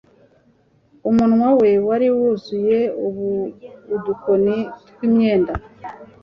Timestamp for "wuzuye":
2.17-2.79